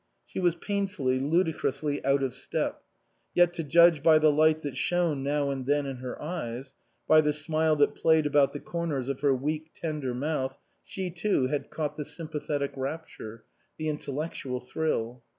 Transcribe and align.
She 0.25 0.39
was 0.39 0.55
painfully, 0.55 1.19
ludicrously 1.19 2.03
out 2.03 2.23
of 2.23 2.33
step; 2.33 2.81
yet 3.35 3.53
to 3.53 3.63
judge 3.63 4.01
by 4.01 4.17
the 4.17 4.31
light 4.31 4.63
that 4.63 4.75
shone 4.75 5.21
now 5.21 5.51
and 5.51 5.67
then 5.67 5.85
in 5.85 5.97
her 5.97 6.19
eyes, 6.19 6.73
by 7.07 7.21
the 7.21 7.31
smile 7.33 7.75
that 7.75 7.93
played 7.93 8.25
about 8.25 8.51
the 8.51 8.59
corners 8.59 9.09
of 9.09 9.19
her 9.19 9.35
weak, 9.35 9.69
tender 9.75 10.15
mouth, 10.15 10.57
she 10.83 11.11
too 11.11 11.49
had 11.49 11.69
caught 11.69 11.97
the 11.97 12.03
sympathetic 12.03 12.71
rapture, 12.75 13.43
the 13.77 13.89
in 13.89 13.99
tellectual 13.99 14.59
thrill. 14.59 15.21